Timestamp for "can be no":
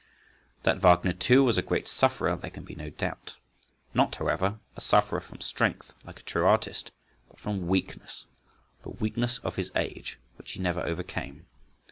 2.49-2.89